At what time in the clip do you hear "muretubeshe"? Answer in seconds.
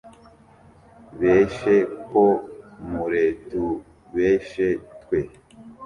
2.89-4.67